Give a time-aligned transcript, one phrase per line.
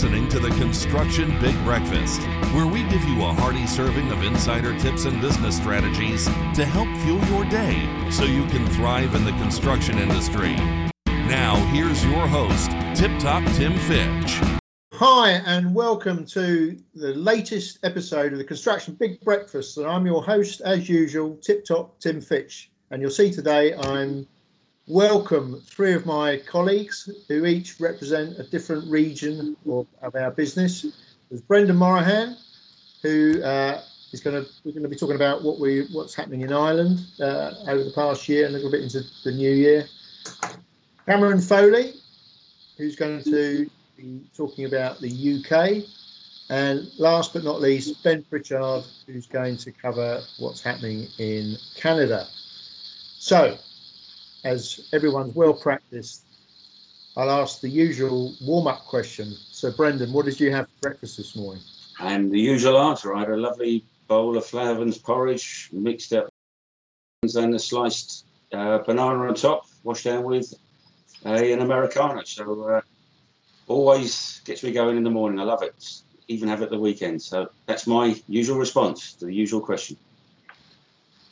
[0.00, 2.22] listening to the Construction Big Breakfast,
[2.54, 6.24] where we give you a hearty serving of insider tips and business strategies
[6.54, 10.54] to help fuel your day so you can thrive in the construction industry.
[11.06, 14.40] Now, here's your host, Tip Top Tim Fitch.
[14.94, 19.76] Hi, and welcome to the latest episode of the Construction Big Breakfast.
[19.76, 22.70] And I'm your host, as usual, Tip Top Tim Fitch.
[22.90, 24.26] And you'll see today I'm
[24.90, 30.84] welcome three of my colleagues who each represent a different region of, of our business.
[31.28, 32.36] There's Brendan Morahan,
[33.00, 36.40] who uh, is going to we're going to be talking about what we what's happening
[36.40, 39.86] in Ireland uh, over the past year and a little bit into the new year.
[41.06, 41.94] Cameron Foley,
[42.76, 45.84] who's going to be talking about the UK.
[46.50, 52.26] And last but not least, Ben Pritchard, who's going to cover what's happening in Canada.
[53.20, 53.56] So,
[54.44, 56.24] as everyone's well practiced,
[57.16, 59.34] I'll ask the usual warm up question.
[59.50, 61.62] So, Brendan, what did you have for breakfast this morning?
[61.98, 66.28] And the usual answer I had a lovely bowl of Flahavans porridge, mixed up
[67.22, 70.54] and a sliced uh, banana on top, washed down with
[71.26, 72.22] a, an Americano.
[72.24, 72.80] So, uh,
[73.68, 75.38] always gets me going in the morning.
[75.38, 76.02] I love it.
[76.28, 77.20] Even have it the weekend.
[77.20, 79.96] So, that's my usual response to the usual question.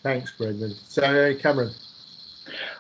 [0.03, 0.75] Thanks, Brendan.
[0.87, 1.73] So, Cameron.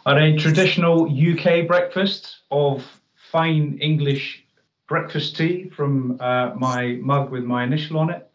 [0.06, 4.44] I had a traditional UK breakfast of fine English
[4.88, 8.30] breakfast tea from uh, my mug with my initial on it,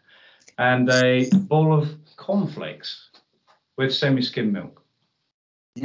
[0.58, 3.10] and a bowl of cornflakes
[3.78, 4.82] with semi-skim milk.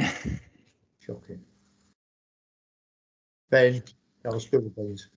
[0.99, 1.41] Shocking.
[3.49, 3.83] Ben,
[4.23, 5.09] that was good, please.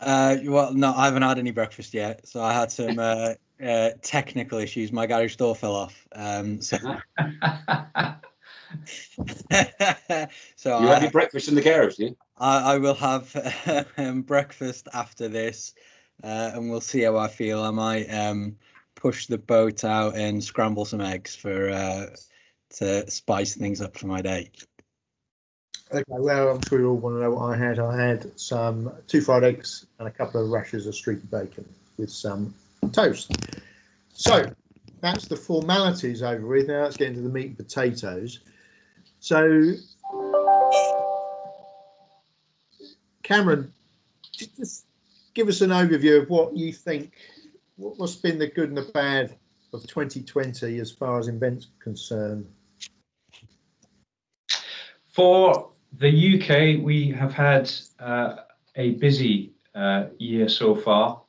[0.00, 3.90] Uh, well, no, I haven't had any breakfast yet, so I had some uh, uh,
[4.00, 4.92] technical issues.
[4.92, 6.78] My garage door fell off, um, so
[10.56, 12.16] so You I, have your breakfast in the garage, do you?
[12.38, 15.74] I, I will have um, breakfast after this,
[16.22, 17.62] uh, and we'll see how I feel.
[17.62, 18.56] I might um,
[18.94, 22.06] push the boat out and scramble some eggs for uh,
[22.76, 24.50] to spice things up for my day.
[25.92, 27.80] Okay, well, I'm sure you all want to know what I had.
[27.80, 32.10] I had some two fried eggs and a couple of rashers of streaky bacon with
[32.10, 32.54] some
[32.92, 33.32] toast.
[34.12, 34.44] So
[35.00, 36.68] that's the formalities over with.
[36.68, 38.40] Now let's get into the meat and potatoes.
[39.20, 39.74] So,
[43.22, 43.72] Cameron,
[44.32, 44.86] just-
[45.34, 47.12] give us an overview of what you think.
[47.76, 49.36] What, what's been the good and the bad
[49.72, 52.46] of 2020 as far as events concerned?
[55.08, 58.36] For the UK, we have had uh,
[58.76, 61.22] a busy uh, year so far.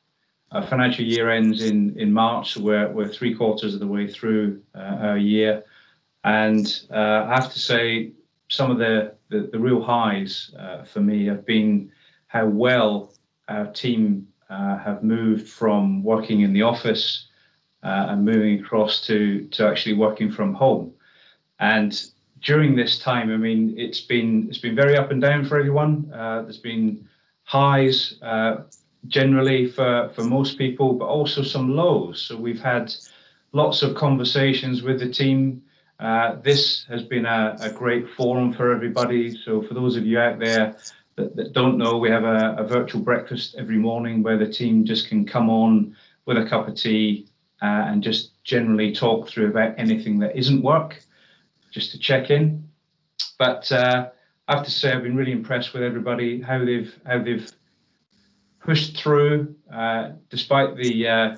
[0.50, 4.06] Our financial year ends in, in March, so we're, we're three quarters of the way
[4.06, 5.64] through uh, our year.
[6.24, 8.12] And uh, I have to say,
[8.48, 11.90] some of the, the, the real highs uh, for me have been
[12.26, 13.14] how well
[13.48, 17.28] our team uh, have moved from working in the office
[17.82, 20.92] uh, and moving across to, to actually working from home.
[21.58, 21.98] And
[22.42, 26.10] during this time, I mean, it's been it's been very up and down for everyone.
[26.12, 27.08] Uh, there's been
[27.44, 28.62] highs uh,
[29.06, 32.20] generally for for most people, but also some lows.
[32.20, 32.94] So we've had
[33.52, 35.62] lots of conversations with the team.
[36.02, 39.36] Uh, this has been a, a great forum for everybody.
[39.44, 40.76] So for those of you out there
[41.14, 44.84] that, that don't know, we have a, a virtual breakfast every morning where the team
[44.84, 45.96] just can come on
[46.26, 47.28] with a cup of tea
[47.62, 51.00] uh, and just generally talk through about anything that isn't work
[51.70, 52.68] just to check in.
[53.38, 54.08] But uh,
[54.48, 57.48] I have to say, I've been really impressed with everybody how they've how they've
[58.58, 61.36] pushed through, uh, despite the uh,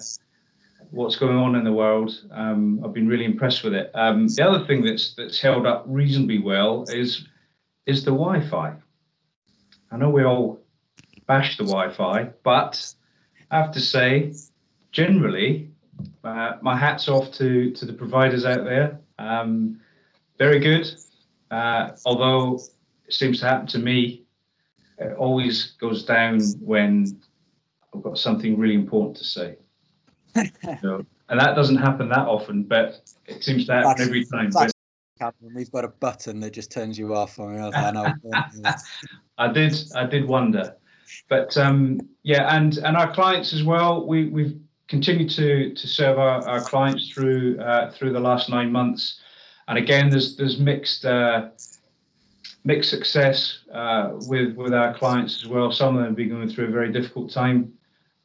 [0.94, 2.22] what's going on in the world.
[2.30, 3.90] Um, I've been really impressed with it.
[3.94, 7.26] Um, the other thing that's that's held up reasonably well is
[7.86, 8.74] is the Wi-Fi.
[9.90, 10.60] I know we all
[11.26, 12.94] bash the Wi-Fi, but
[13.50, 14.32] I have to say,
[14.92, 15.70] generally,
[16.22, 19.00] uh, my hats off to to the providers out there.
[19.18, 19.80] Um,
[20.38, 20.86] very good.
[21.50, 22.60] Uh, although
[23.06, 24.24] it seems to happen to me,
[24.98, 27.20] it always goes down when
[27.94, 29.56] I've got something really important to say.
[30.80, 34.50] so, and that doesn't happen that often, but it seems to happen That's- every time.
[34.52, 34.72] But
[35.54, 37.38] we've got a button that just turns you off.
[37.38, 38.82] I, mean, I, was like, "No, don't do that."
[39.38, 40.76] I did, I did wonder,
[41.28, 44.06] but um, yeah, and and our clients as well.
[44.06, 44.58] We we've
[44.88, 49.20] continued to to serve our, our clients through uh, through the last nine months,
[49.68, 51.50] and again, there's there's mixed uh,
[52.64, 55.70] mixed success uh, with with our clients as well.
[55.70, 57.72] Some of them have been going through a very difficult time.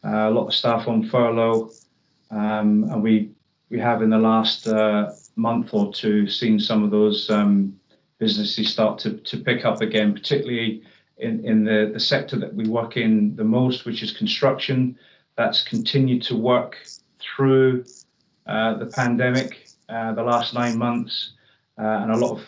[0.03, 1.69] Uh, a lot of staff on furlough,
[2.31, 3.31] um, and we
[3.69, 7.79] we have in the last uh, month or two seen some of those um,
[8.17, 10.83] businesses start to, to pick up again, particularly
[11.17, 14.97] in, in the, the sector that we work in the most, which is construction.
[15.37, 16.77] that's continued to work
[17.19, 17.85] through
[18.47, 21.33] uh, the pandemic, uh, the last nine months,
[21.77, 22.45] uh, and a lot of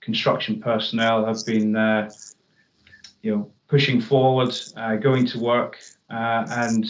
[0.00, 2.10] construction personnel have been, uh,
[3.22, 5.78] you know, pushing forward, uh, going to work,
[6.10, 6.84] and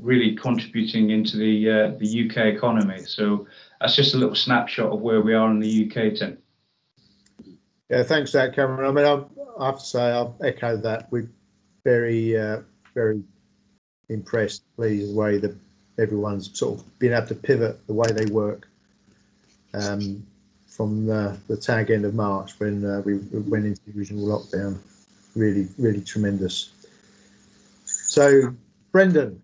[0.00, 3.02] really contributing into the the UK economy.
[3.02, 3.46] So
[3.80, 6.38] that's just a little snapshot of where we are in the UK, Tim.
[7.90, 8.88] Yeah, thanks that, Cameron.
[8.88, 11.12] I mean, I, I have to say, I've echoed that.
[11.12, 11.28] We're
[11.84, 12.60] very, uh,
[12.94, 13.22] very
[14.08, 15.54] impressed, pleased the way that
[15.98, 18.66] everyone's sort of been able to pivot the way they work
[19.74, 20.26] um,
[20.66, 24.26] from the, the tag end of March when uh, we, we went into the original
[24.26, 24.78] lockdown.
[25.34, 26.70] Really, really tremendous.
[27.84, 28.54] So,
[28.90, 29.42] Brendan,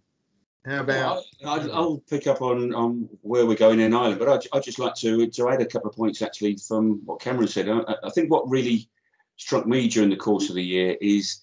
[0.68, 1.24] how about?
[1.44, 4.78] I, will pick up on, on where we're going in Ireland, but I'd, I'd just
[4.78, 7.68] like to, to add a couple of points actually from what Cameron said.
[7.68, 8.88] I, I think what really
[9.36, 11.42] struck me during the course of the year is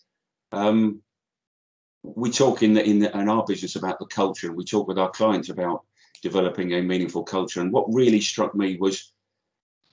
[0.52, 1.02] um,
[2.04, 4.88] we talk in, the, in, the, in our business about the culture, and we talk
[4.88, 5.84] with our clients about
[6.22, 7.62] developing a meaningful culture.
[7.62, 9.14] And what really struck me was,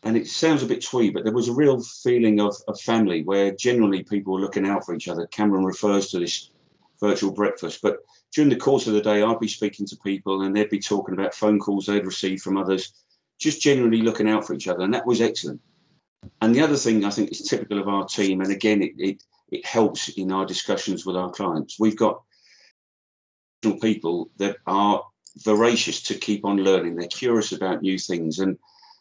[0.03, 3.23] and it sounds a bit twee, but there was a real feeling of, of family
[3.23, 5.27] where generally people were looking out for each other.
[5.29, 6.51] Cameron refers to this
[7.01, 7.99] virtual breakfast, but
[8.33, 11.15] during the course of the day, I'd be speaking to people and they'd be talking
[11.15, 12.93] about phone calls they'd received from others,
[13.39, 14.83] just generally looking out for each other.
[14.83, 15.61] And that was excellent.
[16.41, 19.23] And the other thing I think is typical of our team, and again, it, it,
[19.51, 21.79] it helps in our discussions with our clients.
[21.79, 22.23] We've got
[23.81, 25.03] people that are
[25.39, 26.97] voracious to keep on learning.
[26.97, 28.39] They're curious about new things.
[28.39, 28.59] And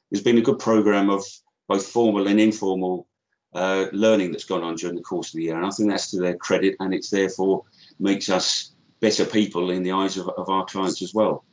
[0.09, 1.23] there's been a good program of
[1.67, 3.07] both formal and informal
[3.53, 5.55] uh, learning that's gone on during the course of the year.
[5.55, 7.63] And I think that's to their credit and it's therefore
[7.99, 11.43] makes us better people in the eyes of, of our clients as well.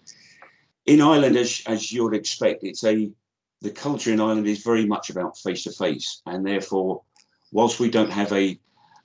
[0.86, 3.10] In Ireland, as, as you'd expect, it's a
[3.60, 7.02] the culture in Ireland is very much about face to face, and therefore,
[7.50, 8.56] whilst we don't have a,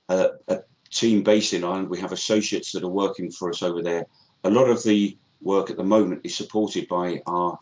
[0.10, 0.60] a, a
[0.92, 4.06] team based in Ireland, we have associates that are working for us over there.
[4.44, 7.58] A lot of the work at the moment is supported by our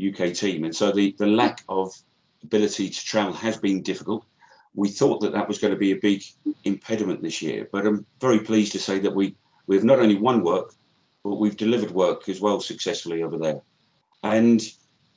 [0.00, 1.92] UK team, and so the the lack of
[2.44, 4.24] ability to travel has been difficult.
[4.74, 6.22] We thought that that was going to be a big
[6.64, 9.34] impediment this year, but I'm very pleased to say that we
[9.66, 10.74] we've not only won work,
[11.24, 13.60] but we've delivered work as well successfully over there.
[14.22, 14.62] And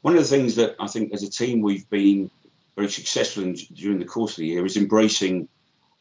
[0.01, 2.29] one of the things that I think as a team we've been
[2.75, 5.47] very successful in during the course of the year is embracing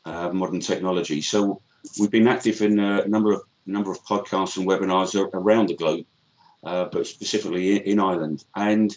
[0.05, 1.21] uh, modern technology.
[1.21, 1.61] So
[1.99, 6.07] we've been active in a number of number of podcasts and webinars around the globe,
[6.65, 8.97] uh, but specifically in, Ireland, and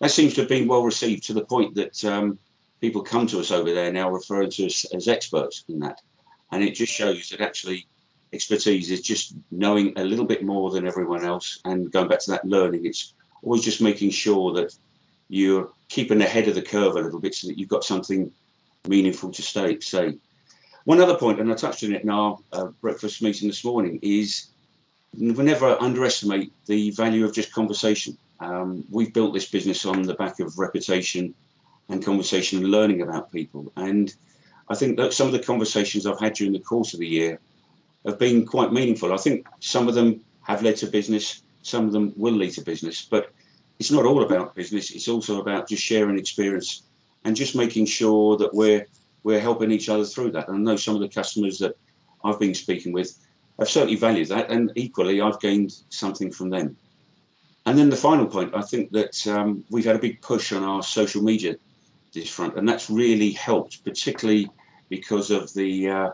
[0.00, 2.38] that seems to have been well received to the point that um,
[2.80, 6.00] people come to us over there now referring to us as experts in that,
[6.50, 7.86] and it just shows that actually
[8.32, 12.30] expertise is just knowing a little bit more than everyone else and going back to
[12.30, 14.74] that learning it's always just making sure that
[15.28, 18.30] you're keeping ahead of the curve a little bit so that you've got something
[18.88, 20.16] meaningful to stay, say.
[20.84, 23.98] One other point and i touched on it in our uh, breakfast meeting this morning
[24.02, 24.48] is
[25.18, 28.16] we never underestimate the value of just conversation.
[28.40, 31.34] Um, we've built this business on the back of reputation
[31.88, 33.72] and conversation and learning about people.
[33.76, 34.14] And
[34.68, 37.40] i think that some of the conversations i've had during the course of the year
[38.06, 39.12] have been quite meaningful.
[39.12, 42.62] I think some of them have led to business, some of them will lead to
[42.62, 43.32] business, but
[43.78, 44.90] it's not all about business.
[44.90, 46.82] It's also about just sharing experience
[47.24, 48.86] and just making sure that we're
[49.24, 50.48] we're helping each other through that.
[50.48, 51.76] And I know some of the customers that
[52.24, 53.16] I've been speaking with
[53.58, 56.76] have certainly valued that, and equally I've gained something from them.
[57.66, 60.64] And then the final point, I think that um, we've had a big push on
[60.64, 61.56] our social media
[62.12, 64.50] this front, and that's really helped, particularly
[64.88, 66.10] because of the uh,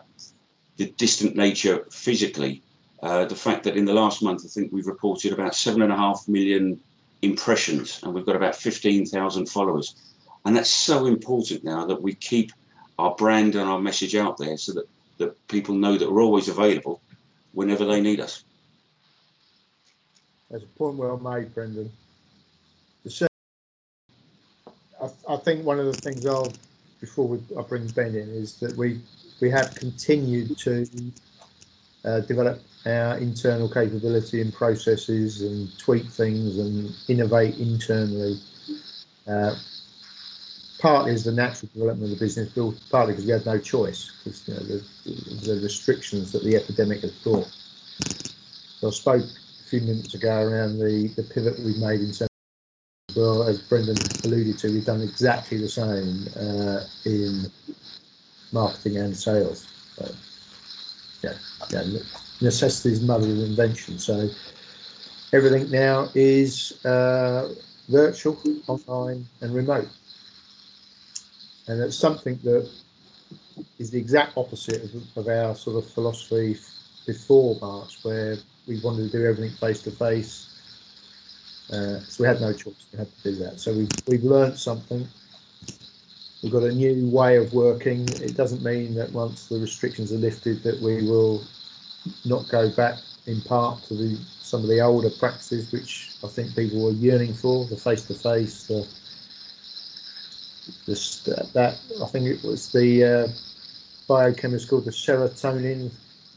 [0.79, 2.63] the distant nature physically.
[3.03, 5.93] Uh, the fact that in the last month, I think we've reported about seven and
[5.93, 6.81] a half million
[7.23, 9.95] impressions and we've got about 15,000 followers.
[10.45, 12.53] And that's so important now that we keep
[12.99, 16.49] our brand and our message out there so that, that people know that we're always
[16.49, 17.01] available
[17.53, 18.45] whenever they need us.
[20.51, 21.93] That's a point well made, Brendan.
[25.01, 26.53] I, I think one of the things I'll,
[27.01, 29.01] before we, I bring Ben in, is that we
[29.41, 30.87] we have continued to
[32.05, 38.39] uh, develop our internal capability and processes and tweak things and innovate internally.
[39.27, 39.55] Uh,
[40.79, 42.53] partly as the natural development of the business,
[42.89, 47.01] partly because we had no choice because you know, the, the restrictions that the epidemic
[47.01, 47.49] has brought.
[48.79, 52.29] So I spoke a few minutes ago around the, the pivot we've made in terms
[53.17, 57.51] well, as Brendan alluded to, we've done exactly the same uh, in
[58.53, 59.67] marketing and sales.
[59.97, 60.15] So,
[61.23, 61.35] yeah,
[61.71, 61.85] yeah,
[62.41, 63.99] necessity is mother of invention.
[63.99, 64.29] So
[65.33, 67.49] everything now is uh,
[67.89, 69.89] virtual, online, and remote.
[71.67, 72.69] And it's something that
[73.79, 76.57] is the exact opposite of, of our sort of philosophy
[77.07, 80.49] before March, where we wanted to do everything face to face.
[82.09, 82.87] So we had no choice.
[82.93, 83.61] We had to do that.
[83.61, 85.07] So we've we've learned something.
[86.43, 88.09] We've got a new way of working.
[88.23, 91.43] It doesn't mean that once the restrictions are lifted that we will
[92.25, 96.57] not go back in part to the some of the older practices which I think
[96.57, 98.87] people were yearning for, the face to face, the
[100.87, 103.29] that I think it was the uh,
[104.07, 105.91] biochemist called the serotonin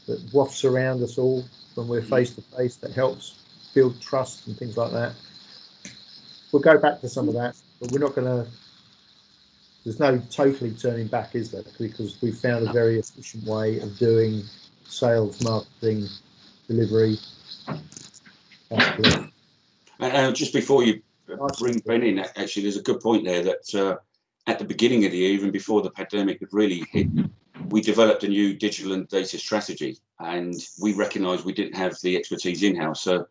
[0.06, 1.44] that wafts around us all
[1.74, 3.36] when we're face to face that helps
[3.74, 5.12] build trust and things like that.
[6.50, 8.50] We'll go back to some of that, but we're not going to.
[9.84, 11.62] There's no totally turning back, is there?
[11.78, 14.42] Because we've found a very efficient way of doing
[14.84, 16.06] sales, marketing,
[16.68, 17.16] delivery.
[19.98, 21.02] And just before you
[21.58, 23.96] bring Ben in, actually, there's a good point there that uh,
[24.46, 27.08] at the beginning of the year, even before the pandemic had really hit,
[27.68, 32.16] we developed a new digital and data strategy, and we recognised we didn't have the
[32.16, 33.26] expertise in house, so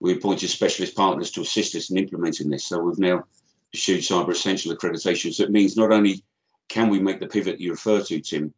[0.00, 2.64] we appointed specialist partners to assist us in implementing this.
[2.64, 3.24] So we've now
[3.72, 5.32] pursued Cyber Essential accreditation.
[5.32, 6.22] So it means not only
[6.68, 8.52] can we make the pivot you refer to, Tim,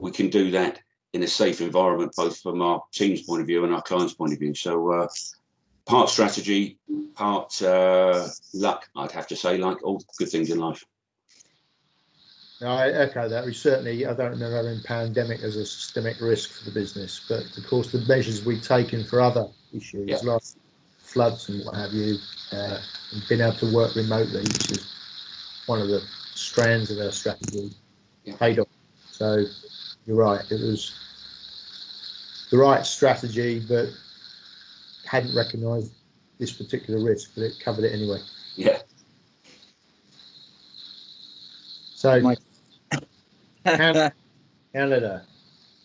[0.00, 0.80] we can do that
[1.12, 4.32] in a safe environment, both from our team's point of view and our client's point
[4.32, 4.54] of view.
[4.54, 5.08] So uh,
[5.86, 6.78] part strategy,
[7.14, 10.84] part uh, luck, I'd have to say, like all good things in life.
[12.62, 13.44] I echo that.
[13.44, 17.42] We certainly, I don't remember having pandemic as a systemic risk for the business, but
[17.56, 20.18] of course the measures we've taken for other issues yeah.
[20.22, 20.42] like
[21.06, 22.18] floods and what have you,
[22.52, 22.78] uh,
[23.12, 24.86] and being able to work remotely, which is
[25.66, 26.02] one of the
[26.34, 27.70] strands of our strategy,
[28.24, 28.36] yeah.
[28.36, 28.68] paid off.
[29.10, 29.44] So
[30.04, 30.92] you're right, it was
[32.50, 33.88] the right strategy, but
[35.04, 35.92] hadn't recognised
[36.38, 38.20] this particular risk, but it covered it anyway.
[38.56, 38.78] Yeah.
[41.94, 42.20] So,
[43.64, 44.12] Canada.
[44.74, 45.22] Canada.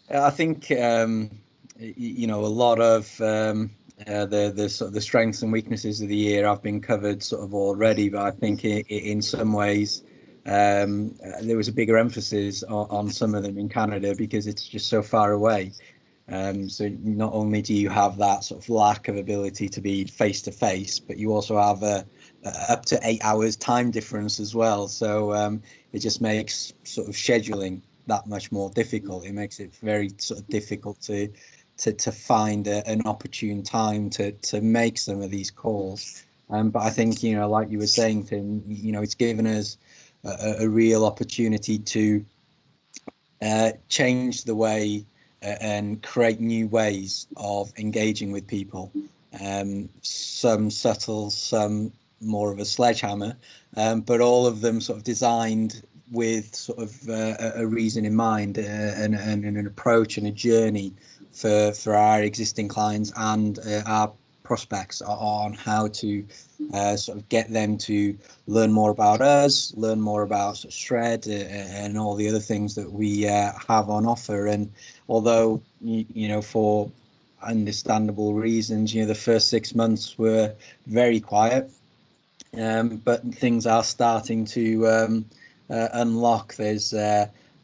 [0.10, 1.32] I think um,
[1.80, 3.72] you know a lot of um,
[4.08, 7.22] uh, the the sort of the strengths and weaknesses of the year have been covered
[7.24, 10.03] sort of already, but I think it, it, in some ways
[10.46, 14.48] um, uh, there was a bigger emphasis on, on, some of them in Canada because
[14.48, 15.72] it's just so far away.
[16.27, 20.05] Um, so not only do you have that sort of lack of ability to be
[20.05, 22.05] face to face, but you also have a,
[22.43, 24.88] a, up to eight hours time difference as well.
[24.88, 29.25] So um, it just makes sort of scheduling that much more difficult.
[29.25, 31.29] It makes it very sort of difficult to
[31.82, 36.24] to to find a, an opportune time to to make some of these calls.
[36.50, 39.48] Um, but I think you know, like you were saying, Tim, you know, it's given
[39.48, 39.78] us
[40.24, 42.26] a, a real opportunity to
[43.42, 45.06] uh, change the way
[45.42, 48.92] and create new ways of engaging with people.
[49.44, 53.36] Um, some subtle, some more of a sledgehammer,
[53.76, 58.14] um, but all of them sort of designed with sort of uh, a reason in
[58.14, 60.94] mind uh, and, and, an approach and a journey
[61.32, 64.12] for for our existing clients and uh, our
[64.44, 66.26] prospects on how to
[66.74, 71.32] uh, sort of get them to learn more about us, learn more about Shred uh,
[71.32, 74.48] and all the other things that we uh, have on offer.
[74.48, 74.70] And
[75.08, 76.92] although you, know for
[77.42, 80.54] understandable reasons, you know the first six months were
[80.86, 81.72] very quiet,
[82.58, 85.26] um, but things are starting to um,
[85.70, 86.56] uh, unlock.
[86.56, 86.94] There's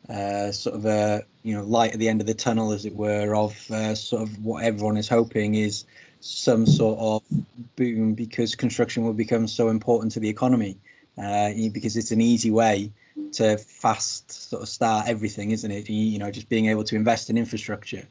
[0.10, 2.86] uh, uh, sort of a you know light at the end of the tunnel, as
[2.86, 3.54] it were, of
[3.98, 5.86] sort of what everyone is hoping is
[6.20, 7.22] some sort of
[7.76, 10.78] boom because construction will become so important to the economy
[11.18, 12.92] uh, because it's an easy way
[13.32, 15.90] to fast sort of start everything, isn't it?
[15.90, 18.08] You, you know, just being able to invest in infrastructure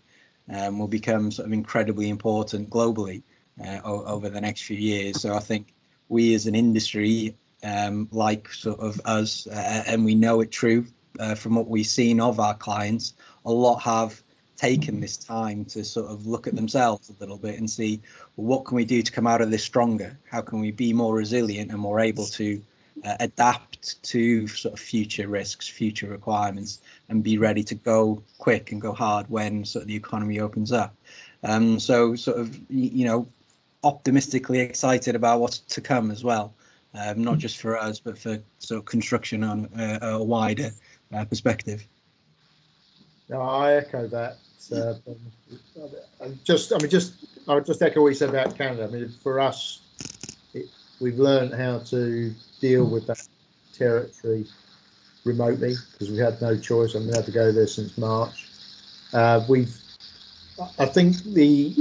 [0.52, 3.22] um, will become sort of incredibly important globally
[3.64, 5.20] uh, over the next few years.
[5.20, 5.72] So I think
[6.08, 10.86] we as an industry, um, like sort of us, uh, and we know it true
[11.20, 14.22] uh, from what we've seen of our clients, a lot have
[14.56, 18.00] taken this time to sort of look at themselves a little bit and see
[18.36, 20.16] well, what can we do to come out of this stronger?
[20.30, 22.60] How can we be more resilient and more able to
[23.04, 28.72] uh, adapt to sort of future risks, future requirements, and be ready to go quick
[28.72, 30.94] and go hard when sort of the economy opens up.
[31.42, 33.28] Um, so sort of you know
[33.84, 36.54] optimistically excited about what's to come as well,
[36.94, 40.70] um, not just for us but for sort of construction on a, a wider
[41.12, 41.84] uh, perspective.
[43.28, 44.36] No, I echo that.
[44.72, 44.94] Uh,
[46.44, 47.14] just, I mean, just,
[47.48, 48.84] I would just echo what you said about Canada.
[48.84, 49.80] I mean, for us,
[50.54, 50.66] it,
[51.00, 53.26] we've learned how to deal with that
[53.72, 54.46] territory
[55.24, 56.94] remotely because we had no choice.
[56.94, 58.48] I we had to go there since March.
[59.12, 59.76] Uh, we've,
[60.78, 61.74] I think the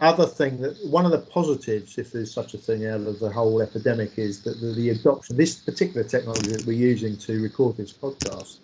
[0.00, 3.30] other thing that one of the positives, if there's such a thing out of the
[3.30, 7.76] whole epidemic, is that the, the adoption, this particular technology that we're using to record
[7.76, 8.58] this podcast,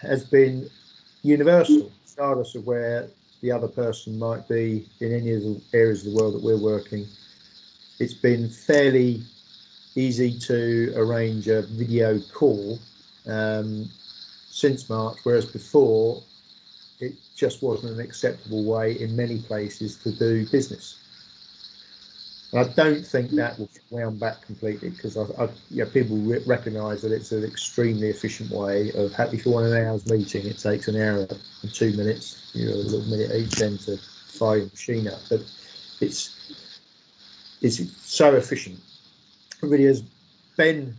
[0.00, 0.68] has been
[1.22, 3.08] universal regardless of where
[3.42, 6.56] the other person might be in any of the areas of the world that we're
[6.56, 7.06] working,
[7.98, 9.22] it's been fairly
[9.94, 12.78] easy to arrange a video call
[13.26, 13.88] um,
[14.50, 16.22] since March, whereas before
[17.00, 20.96] it just wasn't an acceptable way in many places to do business.
[22.54, 27.12] I don't think that will wound back completely because I, I, people re- recognise that
[27.12, 30.88] it's an extremely efficient way of ha- if you want an hour's meeting, it takes
[30.88, 31.26] an hour
[31.62, 35.20] and two minutes, you know, a little minute each end to fire the machine up.
[35.28, 35.40] But
[36.00, 36.34] it's
[37.60, 38.78] it's so efficient.
[39.62, 40.02] It really, as
[40.56, 40.96] Ben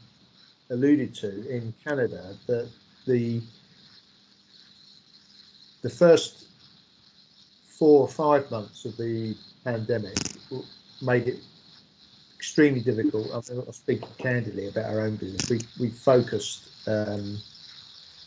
[0.69, 2.67] alluded to in Canada, that
[3.07, 3.41] the
[5.88, 6.48] the first
[7.79, 10.17] four or five months of the pandemic
[11.01, 11.39] made it
[12.36, 13.32] extremely difficult.
[13.34, 15.50] I'll speak candidly about our own business.
[15.50, 17.38] We we focused um,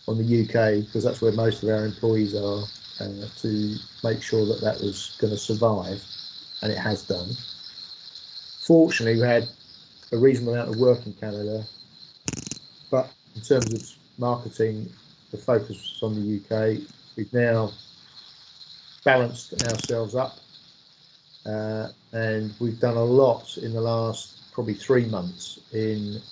[0.09, 2.63] on the UK because that's where most of our employees are
[3.01, 6.03] uh, to make sure that that was going to survive,
[6.63, 7.29] and it has done.
[8.61, 9.49] Fortunately, we had
[10.13, 11.63] a reasonable amount of work in Canada,
[12.91, 13.83] but in terms of
[14.17, 14.91] marketing,
[15.31, 16.81] the focus was on the UK.
[17.21, 17.71] We've now
[19.05, 20.39] balanced ourselves up
[21.45, 26.23] uh, and we've done a lot in the last probably three months in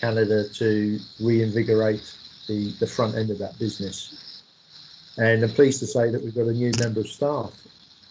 [0.00, 2.16] Canada to reinvigorate
[2.48, 4.42] the, the front end of that business.
[5.18, 7.52] And I'm pleased to say that we've got a new member of staff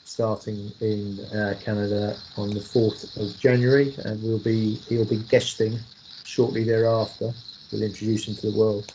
[0.04, 5.80] starting in uh, Canada on the 4th of January, and we'll be he'll be guesting
[6.26, 7.34] shortly thereafter.
[7.72, 8.94] We'll introduce him to the world.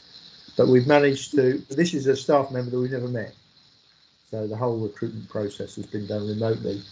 [0.56, 1.58] But we've managed to.
[1.70, 3.34] This is a staff member that we've never met,
[4.30, 6.82] so the whole recruitment process has been done remotely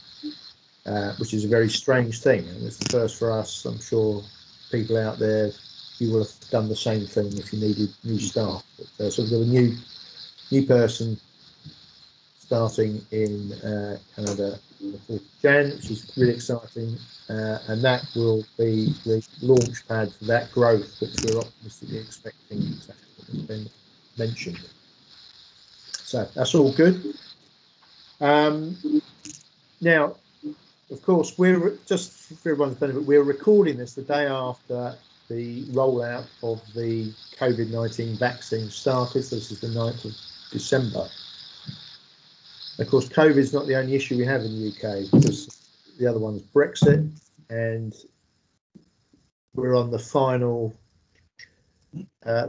[0.87, 2.47] uh, which is a very strange thing.
[2.49, 3.65] And it's the first for us.
[3.65, 4.23] I'm sure
[4.71, 5.51] people out there,
[5.99, 8.65] you will have done the same thing if you needed new staff.
[8.77, 9.77] But, uh, so we've got a new
[10.51, 11.19] new person
[12.39, 16.97] starting in uh, Canada on the 4th of Jan, which is really exciting.
[17.31, 22.59] Uh, and that will be the launch pad for that growth, which we're optimistically expecting
[23.47, 23.69] been
[24.19, 24.61] mentioned.
[25.93, 27.15] So that's all good.
[28.21, 28.77] Um,
[29.81, 30.17] now,
[30.91, 34.95] of course, we're just for everyone's benefit, we're recording this the day after
[35.29, 39.23] the rollout of the COVID 19 vaccine started.
[39.23, 40.13] This is the 9th of
[40.51, 41.09] December.
[42.79, 45.63] Of course, COVID is not the only issue we have in the UK because
[45.99, 47.11] the other one's Brexit,
[47.51, 47.95] and
[49.55, 50.75] we're on the final.
[52.25, 52.49] Uh,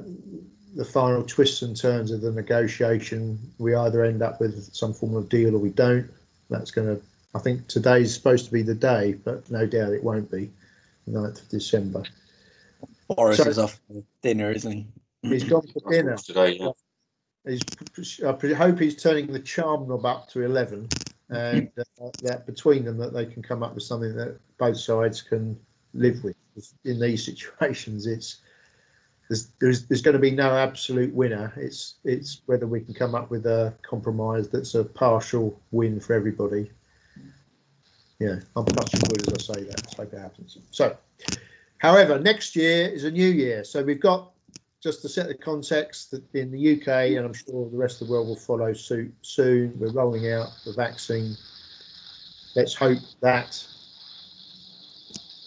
[0.75, 5.15] the final twists and turns of the negotiation, we either end up with some form
[5.15, 6.09] of deal or we don't.
[6.49, 7.01] That's going to
[7.36, 10.51] I think today's supposed to be the day, but no doubt it won't be.
[11.09, 12.03] 9th of December.
[13.09, 14.88] Boris so, is off for dinner, isn't he?
[15.23, 16.57] He's gone for dinner today.
[16.59, 16.71] Yeah.
[17.45, 17.65] He's,
[18.23, 20.89] I hope he's turning the charm knob up to 11,
[21.29, 25.21] and uh, that between them that they can come up with something that both sides
[25.21, 25.59] can
[25.93, 26.36] live with.
[26.86, 27.25] In these
[27.59, 28.38] situations, it's
[29.34, 31.54] there's, there's there's going to be no absolute winner.
[31.58, 36.13] It's it's whether we can come up with a compromise that's a partial win for
[36.13, 36.69] everybody
[38.24, 39.80] yeah, I'm touching wood as I say that.
[39.80, 40.58] Let's hope it happens.
[40.72, 40.96] So,
[41.80, 43.65] however, next year is a new year.
[43.65, 44.32] So we've got
[44.82, 48.08] just to set the context that in the UK, and I'm sure the rest of
[48.08, 49.78] the world will follow suit soon.
[49.78, 51.36] We're rolling out the vaccine.
[52.56, 53.65] Let's hope that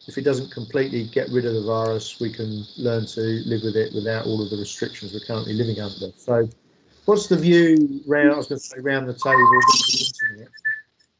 [0.09, 3.77] if it doesn't completely get rid of the virus, we can learn to live with
[3.77, 6.13] it without all of the restrictions we're currently living under.
[6.17, 6.49] So,
[7.07, 8.33] what's the view round?
[8.33, 10.49] I was going to say round the table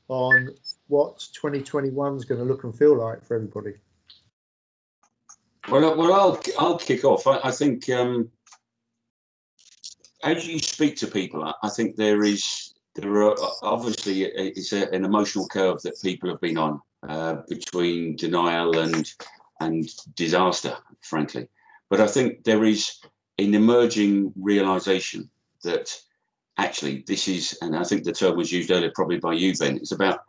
[0.09, 0.55] on
[0.89, 3.75] what 2021 is going to look and feel like for everybody?
[5.69, 7.27] Well, well, I'll I'll kick off.
[7.27, 8.31] I, I think um,
[10.23, 14.89] as you speak to people, I, I think there is there are obviously it's a,
[14.93, 19.13] an emotional curve that people have been on uh, between denial and
[19.61, 21.49] and disaster, frankly.
[21.89, 23.01] But I think there is
[23.39, 25.31] an emerging realization
[25.63, 25.97] that
[26.59, 29.77] actually this is, and I think the term was used earlier, probably by you, Ben.
[29.77, 30.21] It's about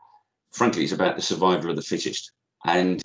[0.51, 2.32] frankly, it's about the survival of the fittest.
[2.65, 3.03] And,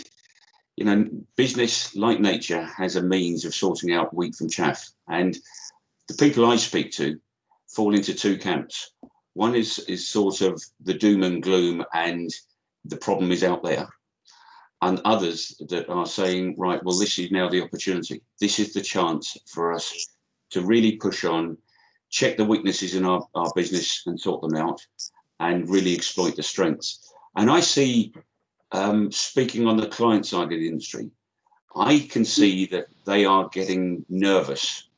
[0.77, 4.91] you know, business, like nature, has a means of sorting out wheat from chaff.
[5.09, 5.37] And
[6.09, 7.21] the people I speak to
[7.69, 8.93] fall into two camps.
[9.35, 12.31] One is, is sort of the doom and gloom, and
[12.85, 13.89] the problem is out there.
[14.81, 18.21] And others that are saying, right, well, this is now the opportunity.
[18.41, 20.09] This is the chance for us
[20.51, 21.57] to really push on,
[22.11, 24.81] check the weaknesses in our, our business and sort them out,
[25.39, 27.13] and really exploit the strengths.
[27.37, 28.13] And I see,
[28.73, 31.11] um, speaking on the client side of the industry,
[31.77, 34.89] I can see that they are getting nervous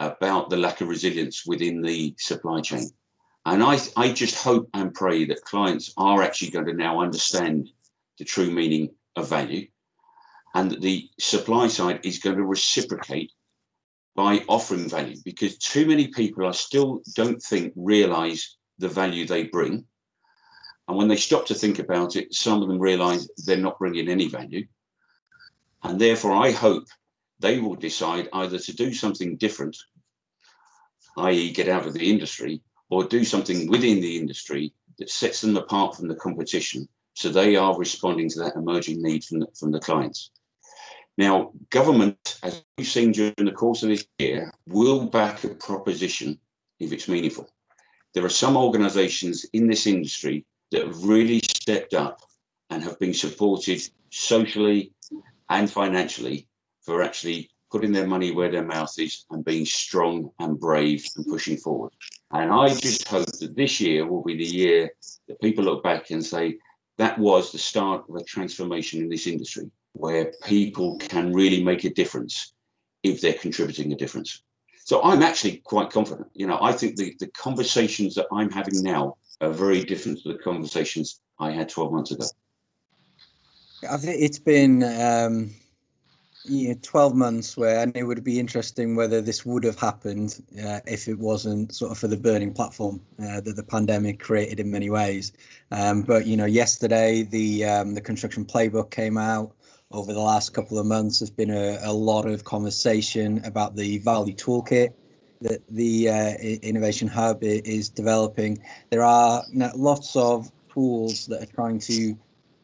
[0.00, 2.88] about the lack of resilience within the supply chain.
[3.46, 7.70] And I, I just hope and pray that clients are actually going to now understand
[8.18, 9.66] the true meaning of value
[10.54, 13.32] and that the supply side is going to reciprocate
[14.14, 19.44] by offering value because too many people are still don't think realize the value they
[19.44, 19.84] bring.
[20.88, 24.08] And when they stop to think about it some of them realize they're not bringing
[24.08, 24.66] any value.
[25.82, 26.84] And therefore i hope
[27.38, 29.76] they will decide either to do something different
[31.16, 35.56] i.e get out of the industry or do something within the industry that sets them
[35.56, 39.70] apart from the competition so they are responding to that emerging need from the, from
[39.70, 40.30] the clients
[41.20, 46.38] now, government, as we've seen during the course of this year, will back a proposition
[46.78, 47.46] if it's meaningful.
[48.14, 52.22] There are some organisations in this industry that have really stepped up
[52.70, 54.94] and have been supported socially
[55.50, 56.48] and financially
[56.80, 61.26] for actually putting their money where their mouth is and being strong and brave and
[61.26, 61.92] pushing forward.
[62.32, 64.90] And I just hope that this year will be the year
[65.28, 66.58] that people look back and say,
[66.98, 71.84] that was the start of a transformation in this industry where people can really make
[71.84, 72.52] a difference
[73.02, 74.42] if they're contributing a difference.
[74.84, 76.28] So I'm actually quite confident.
[76.34, 80.32] You know, I think the, the conversations that I'm having now are very different to
[80.32, 82.26] the conversations I had 12 months ago.
[83.88, 85.54] I think it's been um,
[86.46, 90.80] know, 12 months where, and it would be interesting whether this would have happened uh,
[90.86, 94.70] if it wasn't sort of for the burning platform uh, that the pandemic created in
[94.70, 95.32] many ways.
[95.70, 99.52] Um, but you know, yesterday the um, the construction playbook came out
[99.92, 103.98] over the last couple of months, there's been a, a lot of conversation about the
[103.98, 104.92] value toolkit
[105.40, 108.62] that the uh, Innovation Hub is developing.
[108.90, 109.42] There are
[109.74, 112.16] lots of tools that are trying to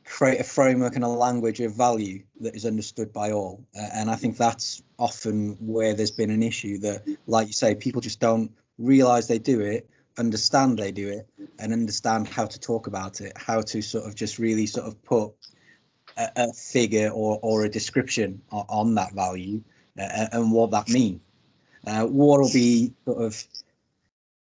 [0.07, 3.63] create a framework and a language of value that is understood by all.
[3.79, 7.75] Uh, and I think that's often where there's been an issue that, like you say,
[7.75, 12.59] people just don't realize they do it, understand they do it, and understand how to
[12.59, 15.33] talk about it, how to sort of just really sort of put
[16.17, 19.61] a, a figure or, or a description on, on that value
[19.99, 21.21] uh, and what that means.
[21.87, 23.45] Uh, what will be sort of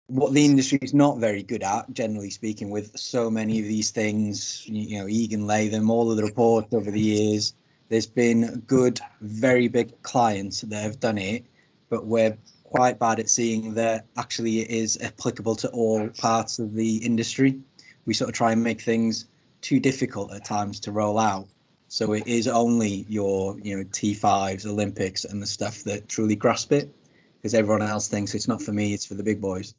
[0.08, 3.90] what the industry is not very good at, generally speaking, with so many of these
[3.90, 7.54] things, you know, Egan Latham, all of the reports over the years,
[7.90, 11.44] there's been good, very big clients that have done it,
[11.90, 16.74] but we're quite bad at seeing that actually it is applicable to all parts of
[16.74, 17.60] the industry.
[18.06, 19.26] We sort of try and make things
[19.60, 21.48] too difficult at times to roll out.
[21.88, 26.72] So it is only your, you know, T5s, Olympics, and the stuff that truly grasp
[26.72, 26.94] it,
[27.36, 29.74] because everyone else thinks it's not for me, it's for the big boys.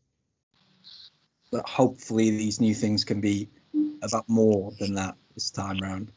[1.51, 3.49] But hopefully, these new things can be
[4.03, 6.11] about more than that this time round.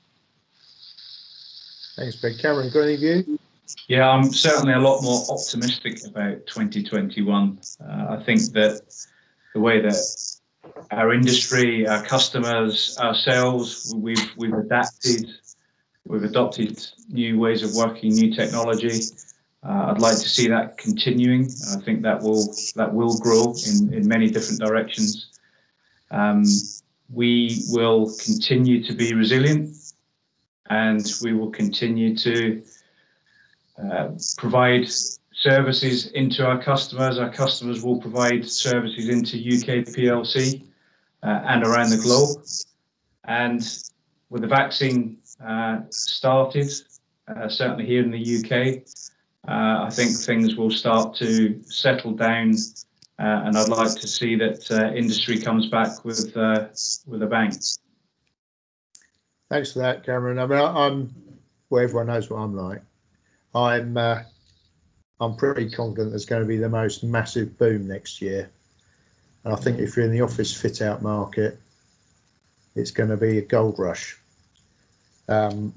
[1.97, 2.37] Thanks, Ben.
[2.39, 3.39] Cameron, got any view?
[3.89, 7.61] Yeah, I'm certainly a lot more optimistic about 2021.
[7.81, 8.81] Uh, I think that
[9.55, 9.97] the way that
[10.91, 15.31] our industry, our customers, ourselves, we've we've adapted,
[16.07, 19.01] we've adopted new ways of working, new technology.
[19.65, 21.45] Uh, I'd like to see that continuing.
[21.73, 25.39] I think that will that will grow in, in many different directions.
[26.11, 26.45] Um,
[27.13, 29.77] we will continue to be resilient,
[30.69, 32.63] and we will continue to
[33.83, 34.89] uh, provide
[35.33, 37.19] services into our customers.
[37.19, 40.63] Our customers will provide services into UK PLC
[41.23, 42.45] uh, and around the globe.
[43.25, 43.63] And
[44.31, 46.71] with the vaccine uh, started,
[47.29, 48.85] uh, certainly here in the UK,
[49.47, 52.55] I think things will start to settle down.
[53.19, 57.53] Uh, and I'd like to see that uh, industry comes back with with a bang.
[59.51, 60.39] Thanks for that, Cameron.
[60.39, 61.15] I mean, I, am
[61.69, 62.83] well, everyone knows what I'm like.
[63.55, 63.97] I'm
[65.23, 68.51] I'm pretty confident there's going to be the most massive boom next year.
[69.45, 71.61] And I think if you're in the office fit out market,
[72.75, 74.19] it's going to be a gold rush.
[75.29, 75.73] Um,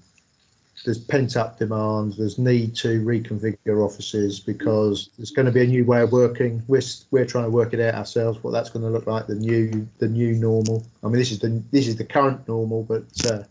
[0.83, 2.13] there's pent up demand.
[2.13, 6.61] There's need to reconfigure offices because there's going to be a new way of working.
[6.67, 8.43] We're we're trying to work it out ourselves.
[8.43, 10.85] What that's going to look like the new the new normal.
[11.03, 13.43] I mean, this is the this is the current normal, but uh,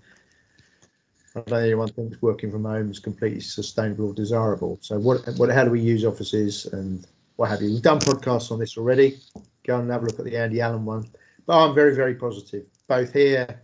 [1.37, 4.79] I don't think anyone thinks working from home is completely sustainable or desirable.
[4.83, 7.07] So what what how do we use offices and
[7.37, 7.73] what have you?
[7.73, 9.19] We've done podcasts on this already
[9.65, 11.09] go and have a look at the Andy Allen one.
[11.47, 13.61] But I'm very, very positive, both here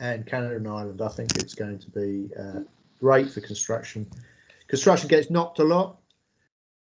[0.00, 1.00] and Canada and Ireland.
[1.02, 2.60] I think it's going to be uh,
[2.98, 4.10] great for construction.
[4.66, 5.98] Construction gets knocked a lot,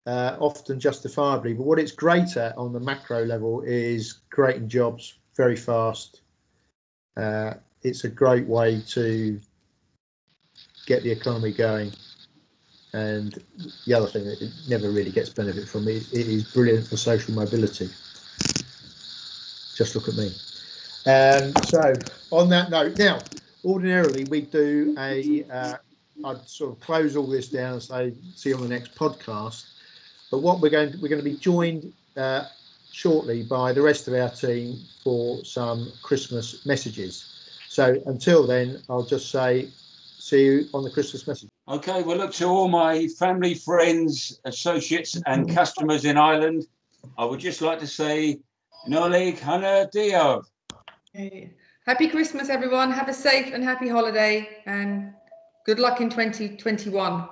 [0.05, 5.19] uh, often justifiably, but what it's great at on the macro level is creating jobs
[5.35, 6.21] very fast.
[7.15, 9.39] Uh, it's a great way to
[10.85, 11.91] get the economy going.
[12.93, 13.37] And
[13.85, 16.95] the other thing that it never really gets benefit from it, it is brilliant for
[16.95, 17.89] social mobility.
[19.75, 20.31] just look at me.
[21.05, 21.93] Um, so
[22.37, 23.19] on that note, now
[23.63, 25.43] ordinarily we do a.
[25.51, 25.75] Uh,
[26.23, 29.65] I'd sort of close all this down and say see you on the next podcast.
[30.31, 32.45] But what we're going to, we're going to be joined uh,
[32.91, 37.33] shortly by the rest of our team for some Christmas messages.
[37.67, 39.69] So until then, I'll just say
[40.17, 41.49] see you on the Christmas message.
[41.67, 46.65] Okay, well, look to all my family, friends, associates, and customers in Ireland.
[47.17, 48.39] I would just like to say,
[48.87, 50.43] Nolig Hana Dio.
[51.15, 51.51] Okay.
[51.85, 52.89] Happy Christmas, everyone.
[52.91, 55.13] Have a safe and happy holiday, and
[55.67, 57.29] good luck in 2021.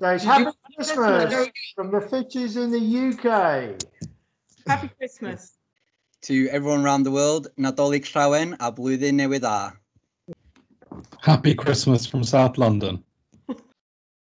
[0.00, 3.82] Guys, happy Christmas from the Fitches in the UK.
[4.68, 5.54] Happy Christmas.
[6.22, 9.72] To everyone around the world, Nadolig Llawen a blwyddyn newydd dda.
[11.20, 13.02] Happy Christmas from South London.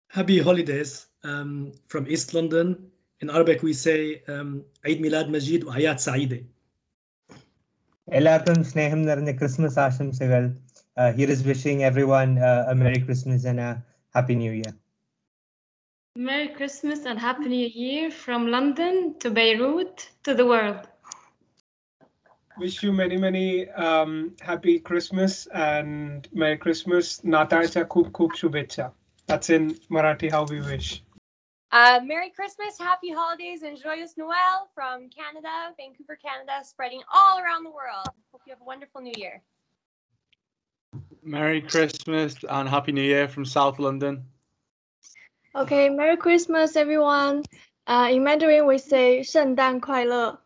[0.09, 2.91] Happy holidays um, from East London.
[3.21, 6.43] In Arabic, we say um, Eid Milad Majid wa Hayat Saide.
[8.08, 10.42] എല്ലാവർക്കും സ്നേഹം നിറഞ്ഞ Christmas ആശംസകൾ
[11.16, 12.28] here is wishing every one
[12.72, 13.70] a Merry Christmas and a
[14.16, 14.72] Happy New Year.
[16.16, 20.82] Merry Christmas and Happy New Year from London to Beirut to the world.
[22.56, 23.48] Wish you many, many
[23.86, 25.32] um, happy Christmas
[25.70, 27.06] and Merry Christmas.
[27.24, 28.86] Natasha Kup Kup Shubhecha.
[29.28, 30.88] That's in Marathi how we wish.
[31.72, 37.64] Uh, Merry Christmas, Happy Holidays, and Joyous Noel from Canada, Vancouver, Canada, spreading all around
[37.64, 38.06] the world.
[38.30, 39.42] Hope you have a wonderful new year.
[41.24, 44.24] Merry Christmas and Happy New Year from South London.
[45.56, 47.42] Okay, Merry Christmas, everyone.
[47.86, 50.38] Uh, in Mandarin, we say 圣诞快乐.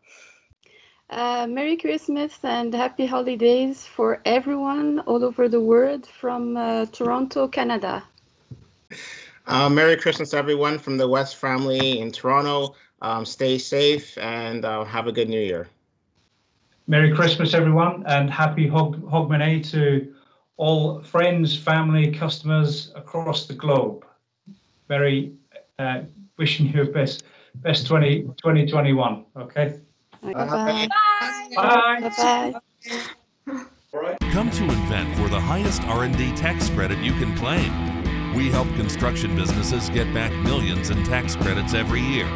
[1.09, 7.47] Uh, Merry Christmas and Happy Holidays for everyone all over the world from uh, Toronto,
[7.47, 8.03] Canada.
[9.46, 12.74] Uh, Merry Christmas, everyone from the West family in Toronto.
[13.02, 15.68] Um, stay safe and uh, have a good New Year.
[16.86, 20.14] Merry Christmas, everyone, and happy Hog Hogmanay to
[20.56, 24.04] all friends, family, customers across the globe.
[24.88, 25.32] Very
[25.78, 26.02] uh,
[26.36, 27.24] wishing you best
[27.56, 29.24] best 20, 2021.
[29.36, 29.80] Okay.
[30.22, 30.88] Bye-bye.
[31.54, 32.10] Bye.
[32.16, 32.54] Bye-bye.
[34.32, 37.93] Come to Invennt for the highest R&D tax credit you can claim.
[38.34, 42.26] We help construction businesses get back millions in tax credits every year.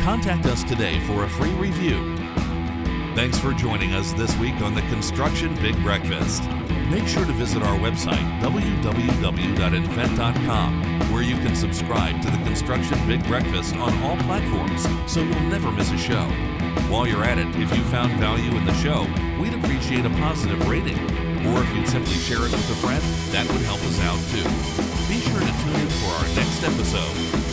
[0.00, 2.16] Contact us today for a free review.
[3.14, 6.42] Thanks for joining us this week on the Construction Big Breakfast.
[6.90, 13.24] Make sure to visit our website, www.invennt.com, where you can subscribe to the Construction Big
[13.26, 16.24] Breakfast on all platforms so you'll never miss a show.
[16.90, 19.06] While you're at it, if you found value in the show,
[19.40, 21.25] we'd appreciate a positive rating.
[21.52, 24.46] Or if you'd simply share it with a friend, that would help us out too.
[25.08, 27.45] Be sure to tune in for our next episode.